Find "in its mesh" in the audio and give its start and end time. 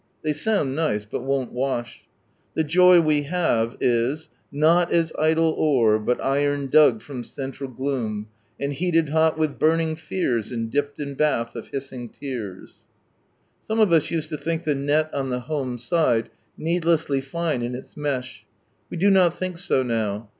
17.61-18.43